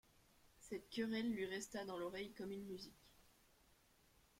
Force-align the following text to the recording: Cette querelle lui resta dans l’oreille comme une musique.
Cette 0.57 0.89
querelle 0.89 1.31
lui 1.31 1.45
resta 1.45 1.85
dans 1.85 1.99
l’oreille 1.99 2.33
comme 2.33 2.51
une 2.51 2.65
musique. 2.65 3.13